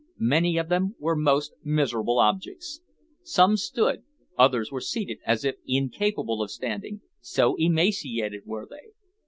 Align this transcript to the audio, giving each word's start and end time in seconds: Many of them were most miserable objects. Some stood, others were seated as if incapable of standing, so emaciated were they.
Many 0.17 0.57
of 0.57 0.67
them 0.69 0.95
were 0.97 1.15
most 1.15 1.53
miserable 1.63 2.17
objects. 2.17 2.81
Some 3.21 3.55
stood, 3.55 4.01
others 4.35 4.71
were 4.71 4.81
seated 4.81 5.19
as 5.27 5.45
if 5.45 5.57
incapable 5.67 6.41
of 6.41 6.49
standing, 6.49 7.01
so 7.19 7.53
emaciated 7.59 8.47
were 8.47 8.65
they. 8.67 8.93